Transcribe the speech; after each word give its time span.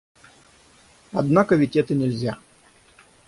Однако 1.11 1.53
ведь 1.53 1.75
это 1.75 1.93
нельзя. 1.93 2.39